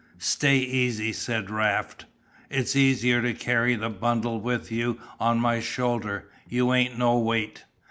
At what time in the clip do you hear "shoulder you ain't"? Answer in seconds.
5.59-6.97